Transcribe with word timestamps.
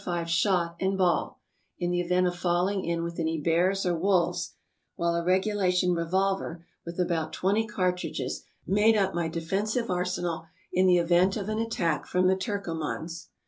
5 0.03 0.27
shot 0.27 0.75
and 0.79 0.97
ball, 0.97 1.37
in 1.77 1.91
the 1.91 2.01
event 2.01 2.25
of 2.25 2.35
falling 2.35 2.83
in 2.83 3.03
with 3.03 3.19
any 3.19 3.39
bears 3.39 3.85
or 3.85 3.95
wolves, 3.95 4.55
while 4.95 5.13
a 5.13 5.23
regulation 5.23 5.93
revolver, 5.93 6.65
with 6.83 6.99
about 6.99 7.33
twenty 7.33 7.67
cartridges, 7.67 8.41
made 8.65 8.97
up 8.97 9.13
my 9.13 9.27
defensive 9.27 9.91
arsenal 9.91 10.47
in 10.73 10.87
the 10.87 10.97
event 10.97 11.37
of 11.37 11.49
an 11.49 11.59
attack 11.59 12.07
from 12.07 12.25
the 12.25 12.35
Turkomans. 12.35 13.27